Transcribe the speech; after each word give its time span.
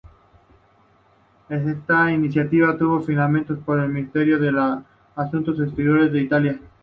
Esa 1.47 2.11
iniciativa 2.11 2.71
estuvo 2.71 3.01
financiada 3.01 3.59
por 3.63 3.79
el 3.79 3.89
Ministerio 3.89 4.39
de 4.39 4.51
Asuntos 5.15 5.59
Exteriores 5.59 6.11
de 6.11 6.21
Italia. 6.23 6.59